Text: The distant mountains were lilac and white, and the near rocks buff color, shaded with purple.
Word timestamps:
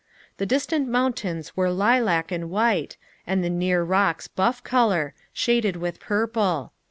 The 0.37 0.47
distant 0.47 0.87
mountains 0.87 1.55
were 1.55 1.69
lilac 1.69 2.31
and 2.31 2.49
white, 2.49 2.97
and 3.27 3.43
the 3.43 3.51
near 3.51 3.83
rocks 3.83 4.27
buff 4.27 4.63
color, 4.63 5.13
shaded 5.31 5.75
with 5.75 5.99
purple. 5.99 6.73